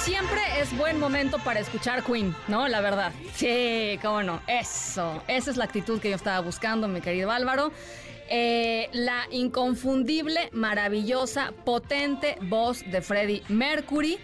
Siempre 0.00 0.40
es 0.58 0.74
buen 0.78 0.98
momento 0.98 1.38
para 1.38 1.60
escuchar 1.60 2.02
Queen, 2.02 2.34
¿no? 2.48 2.68
La 2.68 2.80
verdad. 2.80 3.12
Sí, 3.34 3.98
cómo 4.00 4.22
no. 4.22 4.40
Eso. 4.46 5.22
Esa 5.28 5.50
es 5.50 5.56
la 5.58 5.64
actitud 5.64 6.00
que 6.00 6.08
yo 6.08 6.16
estaba 6.16 6.40
buscando, 6.40 6.88
mi 6.88 7.02
querido 7.02 7.30
Álvaro. 7.30 7.70
Eh, 8.30 8.88
la 8.92 9.26
inconfundible, 9.30 10.48
maravillosa, 10.52 11.52
potente 11.64 12.38
voz 12.42 12.82
de 12.90 13.02
Freddie 13.02 13.42
Mercury. 13.48 14.18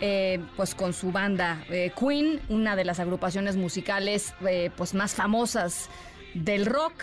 Eh, 0.00 0.40
pues 0.56 0.74
con 0.74 0.92
su 0.92 1.12
banda 1.12 1.64
eh, 1.70 1.92
Queen, 1.96 2.40
una 2.48 2.74
de 2.74 2.84
las 2.84 2.98
agrupaciones 2.98 3.54
musicales 3.54 4.34
pues 4.76 4.94
más 4.94 5.14
famosas 5.14 5.88
del 6.34 6.66
rock. 6.66 6.94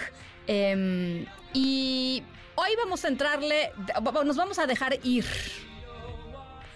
Em, 0.48 1.26
y 1.54 2.22
hoy 2.56 2.70
vamos 2.84 3.06
a 3.06 3.08
entrarle, 3.08 3.72
nos 4.26 4.36
vamos 4.36 4.60
a 4.60 4.68
dejar 4.68 5.00
ir 5.04 5.26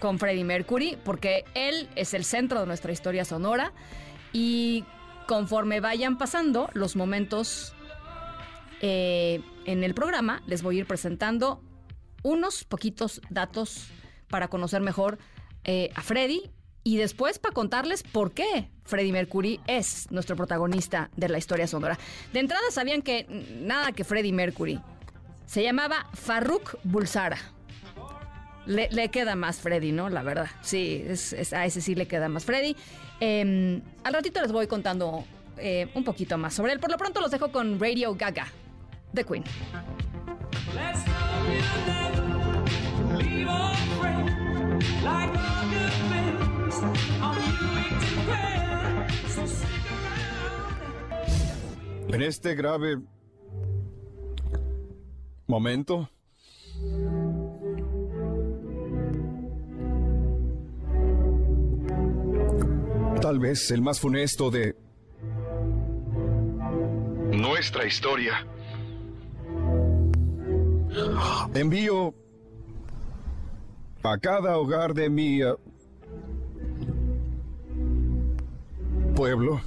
con 0.04 0.18
Freddie 0.18 0.44
Mercury, 0.44 0.98
porque 1.02 1.46
él 1.54 1.88
es 1.96 2.12
el 2.12 2.26
centro 2.26 2.60
de 2.60 2.66
nuestra 2.66 2.92
historia 2.92 3.24
sonora 3.24 3.72
y 4.34 4.84
conforme 5.26 5.80
vayan 5.80 6.18
pasando 6.18 6.68
los 6.74 6.94
momentos 6.94 7.74
eh, 8.82 9.40
en 9.64 9.82
el 9.82 9.94
programa, 9.94 10.42
les 10.46 10.62
voy 10.62 10.76
a 10.76 10.80
ir 10.80 10.86
presentando 10.86 11.62
unos 12.22 12.64
poquitos 12.64 13.22
datos 13.30 13.86
para 14.28 14.48
conocer 14.48 14.82
mejor 14.82 15.16
eh, 15.64 15.88
a 15.94 16.02
Freddie 16.02 16.50
y 16.82 16.98
después 16.98 17.38
para 17.38 17.54
contarles 17.54 18.02
por 18.02 18.32
qué 18.32 18.68
Freddie 18.84 19.12
Mercury 19.12 19.62
es 19.66 20.10
nuestro 20.10 20.36
protagonista 20.36 21.08
de 21.16 21.30
la 21.30 21.38
historia 21.38 21.66
sonora. 21.66 21.98
De 22.30 22.40
entrada 22.40 22.70
sabían 22.70 23.00
que 23.00 23.24
nada 23.62 23.92
que 23.92 24.04
Freddie 24.04 24.34
Mercury 24.34 24.82
se 25.46 25.62
llamaba 25.62 26.10
Farrukh 26.12 26.76
Bulsara. 26.84 27.53
Le, 28.66 29.08
queda 29.10 29.36
más 29.36 29.58
Freddy, 29.58 29.92
¿no? 29.92 30.08
La 30.08 30.22
verdad. 30.22 30.46
Sí, 30.62 31.04
a 31.52 31.66
ese 31.66 31.80
sí 31.80 31.94
le 31.94 32.06
queda 32.06 32.28
más 32.28 32.44
Freddy. 32.44 32.76
Em, 33.20 33.80
al 34.02 34.14
ratito 34.14 34.40
les 34.40 34.52
voy 34.52 34.66
contando 34.66 35.24
eh, 35.58 35.88
un 35.94 36.04
poquito 36.04 36.38
más 36.38 36.54
sobre 36.54 36.72
él. 36.72 36.80
Por 36.80 36.90
lo 36.90 36.96
pronto 36.96 37.20
los 37.20 37.30
dejo 37.30 37.50
con 37.52 37.78
Radio 37.78 38.14
Gaga, 38.14 38.46
The 39.12 39.24
Queen. 39.24 39.44
En 52.08 52.22
este 52.22 52.54
grave 52.54 53.00
momento, 55.48 56.08
tal 63.24 63.38
vez 63.38 63.70
el 63.70 63.80
más 63.80 64.00
funesto 64.00 64.50
de 64.50 64.76
nuestra 67.32 67.86
historia. 67.86 68.46
Envío 71.54 72.14
a 74.02 74.18
cada 74.18 74.58
hogar 74.58 74.92
de 74.92 75.08
mi 75.08 75.42
uh, 75.42 75.56
pueblo. 79.16 79.58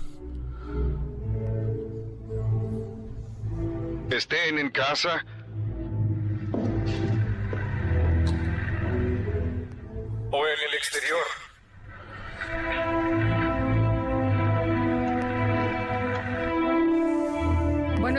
Estén 4.11 4.59
en 4.59 4.69
casa. 4.69 5.25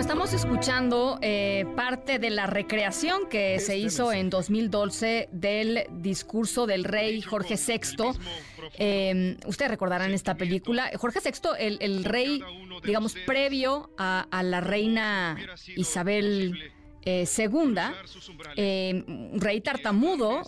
Estamos 0.08 0.32
escuchando 0.32 1.18
eh, 1.20 1.66
parte 1.76 2.18
de 2.18 2.30
la 2.30 2.46
recreación 2.46 3.28
que 3.28 3.60
se 3.60 3.76
hizo 3.76 4.10
en 4.10 4.30
2012 4.30 5.28
del 5.32 5.84
discurso 5.90 6.66
del 6.66 6.84
rey 6.84 7.20
Jorge 7.20 7.56
VI. 7.56 8.18
Eh, 8.78 9.36
ustedes 9.44 9.70
recordarán 9.70 10.14
esta 10.14 10.34
película. 10.34 10.90
Jorge 10.96 11.20
VI, 11.22 11.50
el, 11.58 12.04
rey, 12.04 12.42
digamos, 12.86 13.16
previo 13.26 13.90
a, 13.98 14.26
la 14.42 14.62
reina 14.62 15.36
Isabel 15.76 16.54
II, 17.04 17.74
eh, 18.56 19.04
rey 19.34 19.60
tartamudo, 19.60 20.42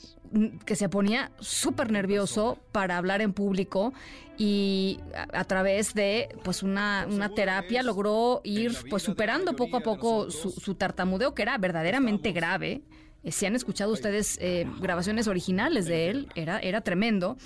que 0.65 0.77
se 0.77 0.88
ponía 0.88 1.33
súper 1.41 1.91
nervioso 1.91 2.59
para 2.72 2.97
hablar 2.97 3.21
en 3.21 3.33
público 3.33 3.93
y 4.38 5.00
a, 5.33 5.44
través 5.44 5.93
de 5.93 6.28
pues 6.44 6.62
una, 6.62 7.06
terapia 7.34 7.83
logró 7.83 8.41
ir 8.44 8.77
pues 8.89 9.03
superando 9.03 9.55
poco 9.55 9.78
a 9.78 9.81
poco 9.81 10.31
su, 10.31 10.75
tartamudeo 10.75 11.34
que 11.34 11.43
era 11.43 11.59
verdaderamente 11.59 12.33
grave. 12.33 12.83
Eh, 13.22 13.33
si 13.33 13.44
han 13.44 13.55
escuchado 13.55 13.93
ustedes 13.93 14.39
eh, 14.41 14.66
grabaciones 14.81 15.28
originales 15.28 15.84
de 15.84 16.09
él, 16.09 16.28
era, 16.34 16.59
era 16.59 16.81
tremendo. 16.81 17.37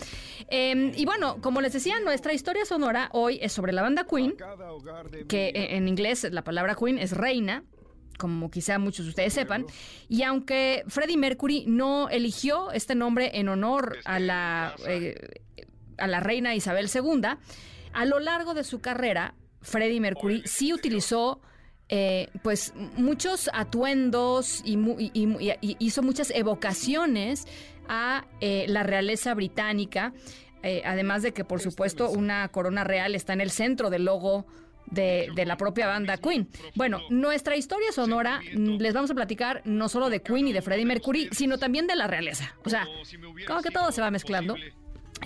Em, 0.48 0.92
y 0.94 1.04
bueno, 1.04 1.40
como 1.40 1.60
les 1.60 1.72
decía, 1.72 1.98
nuestra 1.98 2.32
historia 2.32 2.64
sonora 2.64 3.08
hoy 3.12 3.40
es 3.42 3.52
sobre 3.52 3.72
la 3.72 3.82
banda 3.82 4.04
Queen, 4.04 4.34
que 5.26 5.50
en 5.54 5.88
inglés 5.88 6.28
la 6.30 6.44
palabra 6.44 6.76
Queen 6.76 6.98
es 6.98 7.10
reina, 7.10 7.64
como 8.18 8.50
quizá 8.50 8.78
muchos 8.78 9.06
de 9.06 9.10
ustedes 9.10 9.32
sepan. 9.32 9.66
Y 10.08 10.22
aunque 10.22 10.84
Freddie 10.88 11.16
Mercury 11.16 11.64
no 11.66 12.08
eligió 12.08 12.72
este 12.72 12.94
nombre 12.94 13.30
en 13.34 13.48
honor 13.48 13.98
a 14.04 14.18
la, 14.18 14.74
eh, 14.86 15.42
a 15.98 16.06
la 16.06 16.20
reina 16.20 16.54
Isabel 16.54 16.88
II, 16.92 17.22
a 17.92 18.04
lo 18.04 18.18
largo 18.20 18.54
de 18.54 18.64
su 18.64 18.80
carrera, 18.80 19.34
Freddie 19.62 20.00
Mercury 20.00 20.42
sí 20.44 20.72
utilizó 20.72 21.40
eh, 21.88 22.28
pues 22.42 22.72
muchos 22.96 23.50
atuendos 23.52 24.62
y, 24.64 24.78
hizo 25.78 26.02
muchas 26.02 26.30
evocaciones 26.30 27.46
a 27.88 28.26
eh, 28.40 28.66
la 28.68 28.82
realeza 28.82 29.34
británica. 29.34 30.12
además 30.84 31.22
de 31.22 31.32
que, 31.32 31.44
por 31.44 31.60
supuesto, 31.60 32.10
una 32.10 32.48
corona 32.48 32.84
real 32.84 33.14
está 33.14 33.34
en 33.34 33.42
el 33.42 33.50
centro 33.50 33.90
del 33.90 34.06
logo 34.06 34.46
de, 34.86 35.44
la 35.44 35.56
propia 35.56 35.86
banda 35.86 36.16
Queen. 36.16 36.48
Bueno, 36.74 37.00
nuestra 37.10 37.56
historia 37.56 37.92
sonora 37.92 38.40
mm, 38.40 38.76
les 38.78 38.94
vamos 38.94 39.10
a 39.10 39.14
platicar 39.14 39.62
no 39.64 39.88
solo 39.88 40.10
de 40.10 40.22
Queen 40.22 40.48
y 40.48 40.52
de 40.52 40.62
Freddie 40.62 40.86
Mercury, 40.86 41.28
sino 41.32 41.58
también 41.58 41.86
de 41.86 41.96
la 41.96 42.06
realeza. 42.06 42.54
O 42.64 42.70
sea, 42.70 42.86
como 43.46 43.62
que 43.62 43.70
todo 43.70 43.92
se 43.92 44.00
va 44.00 44.10
mezclando. 44.10 44.56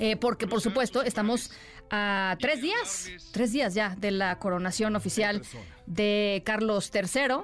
Eh, 0.01 0.17
porque 0.17 0.47
por 0.47 0.61
supuesto 0.61 1.03
estamos 1.03 1.51
a 1.91 2.37
tres 2.41 2.61
días, 2.61 3.11
tres 3.33 3.53
días 3.53 3.75
ya 3.75 3.97
de 3.97 4.11
la 4.11 4.39
coronación 4.39 4.95
oficial 4.95 5.43
de 5.87 6.43
Carlos 6.45 6.91
III, 6.95 7.39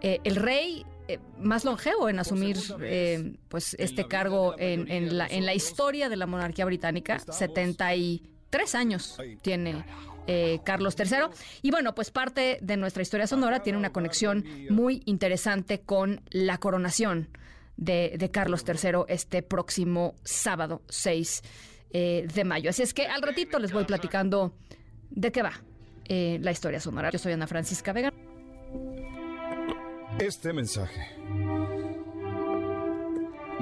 eh, 0.00 0.20
el 0.24 0.36
rey 0.36 0.86
eh, 1.08 1.18
más 1.38 1.64
longevo 1.64 2.08
en 2.08 2.18
asumir 2.18 2.56
pues 3.48 3.74
este 3.78 4.06
cargo 4.06 4.54
en, 4.58 5.18
la, 5.18 5.26
en 5.26 5.44
la 5.44 5.54
historia 5.54 6.08
de 6.08 6.16
la 6.16 6.26
monarquía 6.26 6.64
británica, 6.64 7.18
73 7.18 8.74
años 8.74 9.18
tiene 9.42 9.84
eh, 10.32 10.60
Carlos 10.62 10.94
III. 10.96 11.34
Y 11.60 11.72
bueno, 11.72 11.92
pues 11.92 12.12
parte 12.12 12.58
de 12.62 12.76
nuestra 12.76 13.02
historia 13.02 13.26
sonora 13.26 13.64
tiene 13.64 13.76
una 13.76 13.90
conexión 13.90 14.44
muy 14.68 15.02
interesante 15.04 15.80
con 15.80 16.20
la 16.30 16.58
coronación 16.58 17.28
de, 17.76 18.30
Carlos 18.32 18.64
III 18.64 19.06
este 19.08 19.42
próximo 19.42 20.14
sábado 20.22 20.82
6 20.88 21.42
eh, 21.90 22.28
de 22.32 22.44
mayo. 22.44 22.70
Así 22.70 22.82
es 22.82 22.94
que 22.94 23.06
al 23.06 23.22
ratito 23.22 23.58
les 23.58 23.72
voy 23.72 23.84
platicando 23.84 24.54
de 25.10 25.32
qué 25.32 25.42
va 25.42 25.52
eh, 26.04 26.38
la 26.40 26.52
historia 26.52 26.78
sonora. 26.78 27.10
Yo 27.10 27.18
soy 27.18 27.32
Ana 27.32 27.48
Francisca 27.48 27.92
Vega. 27.92 28.12
Este 30.20 30.52
mensaje, 30.52 31.08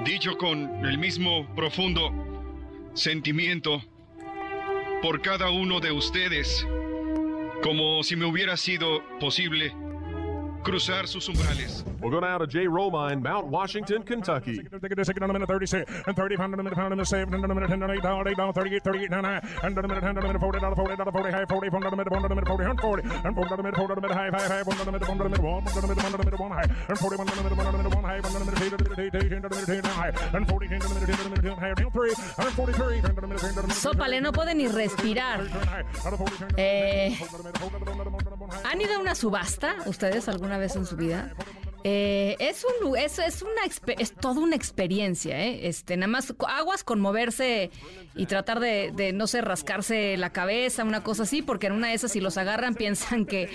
dicho 0.05 0.37
con 0.37 0.85
el 0.85 0.99
mismo 0.99 1.47
profundo 1.55 2.11
sentimiento 2.93 3.82
por 5.02 5.20
cada 5.20 5.50
uno 5.50 5.80
de 5.80 5.92
ustedes, 5.92 6.66
como 7.62 8.02
si 8.02 8.16
me 8.16 8.24
hubiera 8.24 8.56
sido 8.56 9.02
posible 9.20 9.74
cruzar 10.62 11.06
sus 11.06 11.28
umbrales. 11.28 11.84
We'll 12.00 12.10
go 12.10 12.20
now 12.20 12.38
to 12.38 12.46
Jay 12.46 12.66
Roma 12.66 13.08
in 13.12 13.22
Mount 13.22 13.46
Washington, 13.46 14.02
Kentucky. 14.02 14.58
And 14.58 14.81
30, 14.81 15.20
minute 15.26 15.49
36, 15.49 15.90
and 16.06 16.16
30, 16.16 16.37
minute, 16.37 16.56
minute, 16.56 16.90
minute, 16.90 17.06
7, 17.06 17.34
and 17.34 17.55
minute, 17.55 17.69
10, 17.69 17.82
8, 17.82 17.90
8, 18.05 18.38
8, 18.38 18.55
38, 18.55 18.84
38, 18.84 19.10
9, 19.10 19.22
9, 19.22 19.40
and 19.62 19.75
minute, 19.76 20.00
10, 20.00 20.14
minute, 20.14 20.40
40, 20.40 20.58
40, 20.58 21.10
40, 21.10 21.31
high, 21.31 21.44
40, 21.44 21.70
40, 21.70 21.90
minute, 21.90 22.08
40, 22.08 22.28
minute, 22.28 22.46
40, 22.46 22.64
and 22.64 22.81
40, 22.81 23.02
and 23.08 23.34
40, 23.34 23.56
minute, 23.56 23.76
40, 23.76 23.94
minute, 23.94 24.12
high, 24.12 24.31
high, 24.31 24.49
high, 24.49 24.62
1 24.62 24.78
minute, 24.78 25.08
1 25.08 25.19
minute, 25.19 25.38
1, 25.40 25.64
1 25.64 25.64
minute, 25.64 26.02
1 26.02 26.12
minute, 26.12 26.40
1 26.40 26.50
high, 26.50 26.69
and 26.88 26.99
41 26.99 27.26
minute, 27.26 27.56
1 27.56 27.76
minute, 27.76 27.94
1 27.94 28.05
high, 28.05 28.20
1 28.20 28.32
minute, 28.46 28.62
8, 28.62 28.72
8, 28.72 28.99
8, 28.99 29.14
8, 29.14 29.32
8, 29.32 29.69
8, 29.69 29.78
8, 29.78 29.87
high, 29.87 30.12
and 30.34 30.49
40, 30.49 30.69
10 30.69 30.78
minute, 30.78 31.06
10 31.06 31.31
minute, 31.31 31.43
10 31.43 31.56
high, 31.56 31.69
and 31.69 31.93
3, 31.93 32.12
and 32.38 32.52
43, 32.55 33.00
10 33.00 33.14
minute, 33.16 33.40
10 33.40 33.55
minute, 33.55 33.75
Sópale, 33.75 34.20
no 34.20 34.32
puede 34.32 34.55
ni 34.55 34.69
respirar. 34.69 35.40
Eh, 36.56 37.16
¿Han 38.64 38.80
ido 38.80 38.94
a 38.94 38.98
una 38.98 39.14
subasta 39.14 39.76
ustedes 39.86 40.28
alguna 40.28 40.58
vez 40.58 40.76
en 40.76 40.86
su 40.86 40.96
vida? 40.96 41.32
Eh, 41.84 42.36
es 42.40 42.64
un 42.64 42.96
es, 42.96 43.18
es 43.18 43.42
una 43.42 43.94
es 43.98 44.12
toda 44.12 44.40
una 44.40 44.56
experiencia, 44.56 45.40
¿eh? 45.40 45.68
Este, 45.68 45.96
nada 45.96 46.08
más 46.08 46.34
aguas 46.48 46.82
con 46.82 47.00
moverse 47.00 47.70
y 48.16 48.26
tratar 48.26 48.58
de, 48.58 48.92
de, 48.94 49.12
no 49.12 49.26
sé, 49.28 49.42
rascarse 49.42 50.16
la 50.16 50.30
cabeza, 50.30 50.82
una 50.82 51.04
cosa 51.04 51.22
así, 51.22 51.40
porque 51.40 51.68
en 51.68 51.74
una 51.74 51.88
de 51.88 51.94
esas 51.94 52.12
si 52.12 52.20
los 52.20 52.36
agarran 52.36 52.74
piensan 52.74 53.26
que 53.26 53.48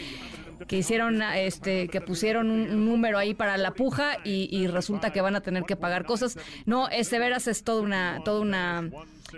que 0.67 0.77
hicieron 0.77 1.21
este 1.21 1.87
que 1.87 2.01
pusieron 2.01 2.49
un, 2.49 2.85
número 2.85 3.17
ahí 3.17 3.33
para 3.33 3.57
la 3.57 3.71
puja 3.71 4.17
y, 4.23 4.67
resulta 4.67 5.11
que 5.11 5.21
van 5.21 5.35
a 5.35 5.41
tener 5.41 5.63
que 5.63 5.75
pagar 5.75 6.05
cosas. 6.05 6.37
No, 6.65 6.89
es 6.89 7.09
de 7.09 7.19
veras 7.19 7.47
es 7.47 7.63
toda 7.63 7.81
una 7.81 8.21
toda 8.23 8.41
una 8.41 8.89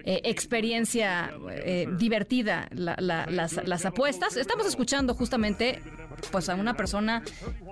eh, 0.04 0.22
experiencia 0.24 1.32
eh, 1.52 1.88
divertida 1.98 2.68
las, 2.72 3.54
las 3.66 3.86
apuestas. 3.86 4.38
Estamos 4.38 4.66
escuchando 4.66 5.14
justamente 5.14 5.82
pues 6.32 6.50
a 6.50 6.56
una 6.56 6.76
persona 6.76 7.24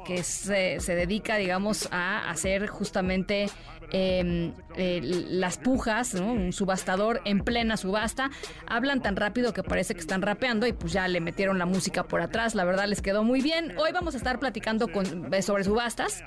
que 0.05 0.23
se, 0.23 0.79
se 0.79 0.95
dedica, 0.95 1.37
digamos, 1.37 1.87
a 1.91 2.29
hacer 2.29 2.67
justamente 2.67 3.49
em, 3.91 4.53
las 4.75 5.57
pujas, 5.57 6.13
un 6.15 6.53
subastador 6.53 7.21
en 7.25 7.39
plena 7.41 7.77
subasta. 7.77 8.31
Hablan 8.67 9.01
tan 9.01 9.15
rápido 9.15 9.53
que 9.53 9.63
parece 9.63 9.93
que 9.93 10.01
están 10.01 10.21
rapeando 10.21 10.67
y 10.67 10.73
pues 10.73 10.93
ya 10.93 11.07
le 11.07 11.21
metieron 11.21 11.57
la 11.57 11.65
música 11.65 12.03
por 12.03 12.21
atrás. 12.21 12.55
La 12.55 12.65
verdad 12.65 12.87
les 12.87 13.01
quedó 13.01 13.23
muy 13.23 13.41
bien. 13.41 13.77
Hoy 13.77 13.91
vamos 13.91 14.13
a 14.13 14.17
estar 14.17 14.39
platicando 14.39 14.87
con, 14.91 15.33
eh, 15.33 15.41
sobre 15.41 15.63
subastas 15.63 16.23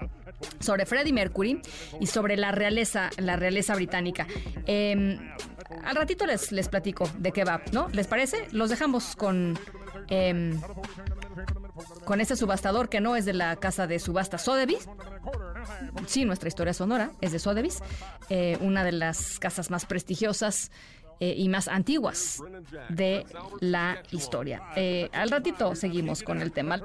sobre 0.61 0.87
Freddie 0.87 1.13
Mercury 1.13 1.61
y 2.01 2.07
sobre 2.07 2.37
la 2.37 2.53
realeza, 2.53 3.11
la 3.17 3.37
realeza 3.37 3.75
británica. 3.75 4.27
Em, 4.67 5.19
al 5.85 5.97
ratito 5.97 6.27
les, 6.27 6.53
les 6.53 6.69
platico 6.69 7.09
de 7.19 7.33
qué 7.33 7.45
va, 7.45 7.63
¿no? 7.73 7.89
¿Les 7.93 8.07
parece? 8.07 8.49
Los 8.53 8.71
dejamos 8.71 9.17
con 9.17 9.59
em, 10.09 10.61
con 12.05 12.21
este 12.21 12.37
subastador 12.37 12.89
que 12.89 13.01
no 13.01 13.17
es 13.17 13.25
de 13.25 13.33
la 13.33 13.57
casa 13.57 13.87
de 13.87 13.99
subasta 13.99 14.39
Sotheby's. 14.39 14.89
Sí, 16.07 16.25
nuestra 16.25 16.49
historia 16.49 16.73
sonora 16.73 17.11
es 17.21 17.33
de 17.33 17.39
Sotheby's, 17.39 17.83
eh, 18.29 18.57
una 18.61 18.85
de 18.85 18.93
las 18.93 19.39
casas 19.39 19.71
más 19.71 19.87
prestigiosas 19.87 20.71
eh, 21.19 21.35
y 21.37 21.49
más 21.49 21.69
antiguas 21.69 22.43
de 22.89 23.25
la 23.61 24.03
historia. 24.11 24.63
Eh, 24.77 25.09
al 25.13 25.31
ratito 25.31 25.75
seguimos 25.75 26.23
con 26.23 26.41
el 26.41 26.53
tema. 26.53 26.81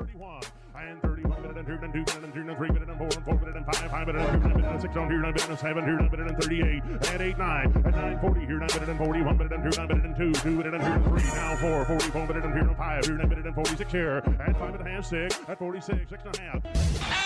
than 1.64 1.78
two 1.78 1.82
than 1.82 1.92
two 1.94 2.04
better 2.04 2.20
than 2.22 2.56
three 2.56 2.70
better 2.70 2.90
and 2.90 2.98
four 2.98 3.08
and 3.08 3.26
four 3.26 3.36
better 3.36 3.58
and 3.58 3.66
five 3.66 3.92
five 3.92 4.06
better 4.06 4.20
and 4.20 4.44
two 4.44 4.50
better 4.50 4.68
and 4.68 4.82
six 4.82 4.96
on 4.96 5.10
two 5.10 5.22
better 5.22 5.48
than 5.48 5.58
seven 5.58 5.86
two 5.86 6.10
better 6.10 6.24
than 6.24 6.36
thirty 6.42 6.62
eight 6.62 6.84
and 6.84 7.22
eight 7.22 7.38
nine 7.38 7.72
and 7.86 7.96
nine 7.96 8.20
forty 8.20 8.42
here 8.42 8.58
nine 8.58 8.68
better 8.68 8.92
and 8.92 8.98
forty 8.98 9.22
one 9.22 9.38
better 9.38 9.54
and 9.54 9.72
two 9.72 9.78
nine 9.78 9.88
better 9.88 10.02
than 10.02 10.16
two 10.18 10.32
two 10.42 10.58
better 10.58 10.72
than 10.72 10.82
two 10.82 10.88
than 10.88 11.04
three 11.04 11.30
now 11.36 11.56
four 11.58 11.86
forty 11.86 12.10
four 12.10 12.28
better 12.28 12.40
and 12.40 12.54
here 12.54 12.68
and 12.68 12.78
five 12.78 13.04
two 13.04 13.18
nine 13.18 13.30
better 13.30 13.42
and 13.42 13.56
forty 13.56 13.76
six 13.76 13.92
here 13.92 14.18
and 14.20 14.58
five 14.58 14.74
and 14.74 14.88
a 14.88 14.90
half 14.90 15.06
six 15.06 15.40
at 15.48 15.60
forty 15.60 15.82
six 15.82 16.10
six 16.10 16.24
and 16.26 16.40
a 16.40 16.42
half. 16.42 17.21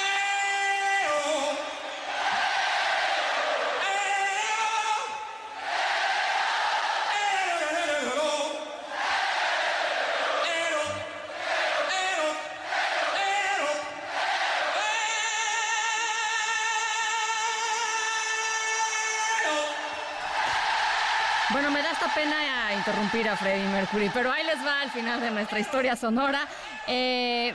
Pena 22.14 22.74
interrumpir 22.78 23.28
a 23.30 23.36
Freddie 23.36 23.68
Mercury, 23.68 24.10
pero 24.14 24.32
ahí 24.32 24.44
les 24.44 24.66
va 24.66 24.82
al 24.82 24.92
final 24.92 25.20
de 25.20 25.32
nuestra 25.32 25.60
historia 25.60 25.96
sonora. 25.96 26.48
Eh, 26.88 27.54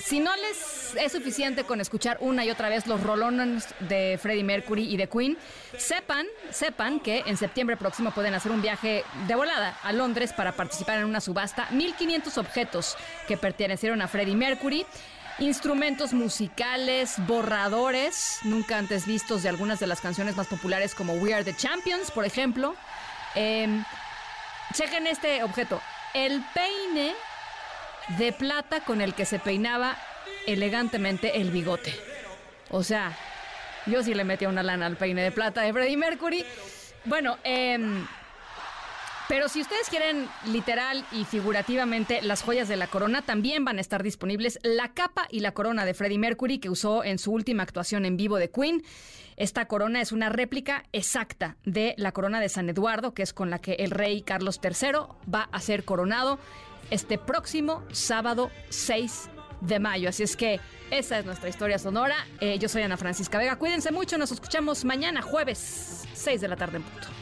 si 0.00 0.20
no 0.20 0.34
les 0.36 0.94
es 0.96 1.12
suficiente 1.12 1.64
con 1.64 1.80
escuchar 1.80 2.18
una 2.20 2.44
y 2.44 2.50
otra 2.50 2.68
vez 2.68 2.86
los 2.86 3.02
rolones 3.02 3.74
de 3.80 4.18
Freddie 4.20 4.44
Mercury 4.44 4.92
y 4.92 4.96
de 4.96 5.08
Queen, 5.08 5.38
sepan, 5.76 6.26
sepan 6.50 7.00
que 7.00 7.22
en 7.26 7.36
septiembre 7.36 7.76
próximo 7.76 8.10
pueden 8.10 8.34
hacer 8.34 8.52
un 8.52 8.60
viaje 8.60 9.04
de 9.26 9.34
volada 9.34 9.78
a 9.82 9.92
Londres 9.92 10.32
para 10.32 10.52
participar 10.52 10.98
en 10.98 11.04
una 11.04 11.20
subasta. 11.20 11.68
1500 11.70 12.38
objetos 12.38 12.96
que 13.28 13.36
pertenecieron 13.36 14.02
a 14.02 14.08
Freddie 14.08 14.36
Mercury. 14.36 14.84
Instrumentos 15.38 16.12
musicales, 16.12 17.14
borradores, 17.26 18.40
nunca 18.44 18.76
antes 18.76 19.06
vistos 19.06 19.42
de 19.42 19.48
algunas 19.48 19.80
de 19.80 19.86
las 19.86 20.00
canciones 20.00 20.36
más 20.36 20.46
populares 20.46 20.94
como 20.94 21.14
We 21.14 21.32
Are 21.32 21.42
the 21.42 21.56
Champions, 21.56 22.10
por 22.10 22.26
ejemplo. 22.26 22.74
Eh, 23.34 23.82
chequen 24.74 25.06
este 25.06 25.42
objeto. 25.42 25.80
El 26.14 26.42
peine 26.54 27.14
de 28.18 28.32
plata 28.32 28.80
con 28.80 29.00
el 29.00 29.14
que 29.14 29.24
se 29.24 29.38
peinaba 29.38 29.96
elegantemente 30.46 31.40
el 31.40 31.50
bigote. 31.50 31.98
O 32.70 32.82
sea, 32.82 33.12
yo 33.86 34.02
sí 34.02 34.14
le 34.14 34.24
metí 34.24 34.46
una 34.46 34.62
lana 34.62 34.86
al 34.86 34.96
peine 34.96 35.22
de 35.22 35.32
plata 35.32 35.62
de 35.62 35.72
Freddie 35.72 35.96
Mercury. 35.96 36.44
Bueno, 37.04 37.38
eh, 37.44 37.78
pero 39.28 39.48
si 39.48 39.60
ustedes 39.60 39.88
quieren 39.88 40.28
literal 40.46 41.04
y 41.12 41.24
figurativamente 41.24 42.22
las 42.22 42.42
joyas 42.42 42.68
de 42.68 42.76
la 42.76 42.86
corona, 42.86 43.22
también 43.22 43.64
van 43.64 43.78
a 43.78 43.80
estar 43.80 44.02
disponibles 44.02 44.58
la 44.62 44.92
capa 44.92 45.26
y 45.30 45.40
la 45.40 45.52
corona 45.52 45.84
de 45.84 45.94
Freddie 45.94 46.18
Mercury 46.18 46.58
que 46.58 46.70
usó 46.70 47.04
en 47.04 47.18
su 47.18 47.32
última 47.32 47.62
actuación 47.62 48.04
en 48.04 48.16
vivo 48.16 48.36
de 48.36 48.50
Queen. 48.50 48.82
Esta 49.36 49.66
corona 49.66 50.00
es 50.00 50.12
una 50.12 50.28
réplica 50.28 50.84
exacta 50.92 51.56
de 51.64 51.94
la 51.96 52.12
corona 52.12 52.40
de 52.40 52.48
San 52.48 52.68
Eduardo, 52.68 53.14
que 53.14 53.22
es 53.22 53.32
con 53.32 53.48
la 53.50 53.58
que 53.58 53.72
el 53.74 53.90
rey 53.90 54.22
Carlos 54.22 54.60
III 54.62 55.32
va 55.32 55.48
a 55.50 55.60
ser 55.60 55.84
coronado 55.84 56.38
este 56.90 57.16
próximo 57.16 57.82
sábado 57.92 58.50
6 58.68 59.30
de 59.62 59.78
mayo. 59.78 60.08
Así 60.10 60.22
es 60.22 60.36
que 60.36 60.60
esa 60.90 61.18
es 61.18 61.24
nuestra 61.24 61.48
historia 61.48 61.78
sonora. 61.78 62.16
Eh, 62.40 62.58
yo 62.58 62.68
soy 62.68 62.82
Ana 62.82 62.96
Francisca 62.96 63.38
Vega. 63.38 63.56
Cuídense 63.56 63.90
mucho. 63.92 64.18
Nos 64.18 64.32
escuchamos 64.32 64.84
mañana, 64.84 65.22
jueves, 65.22 66.06
6 66.12 66.40
de 66.40 66.48
la 66.48 66.56
tarde 66.56 66.76
en 66.76 66.82
punto. 66.82 67.21